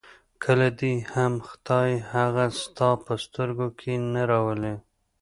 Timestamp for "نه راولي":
4.13-4.75